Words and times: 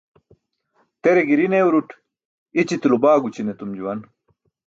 Tere 1.01 1.21
giri 1.29 1.45
neuruṭ 1.51 1.89
ićitulo 2.61 2.95
baagući̇n 3.03 3.51
etum 3.51 3.71
juwan. 3.77 3.99